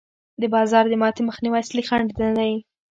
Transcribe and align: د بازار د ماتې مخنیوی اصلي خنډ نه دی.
د 0.41 0.43
بازار 0.53 0.85
د 0.89 0.93
ماتې 1.01 1.21
مخنیوی 1.29 1.59
اصلي 1.63 1.83
خنډ 1.87 2.09
نه 2.21 2.29
دی. 2.37 2.53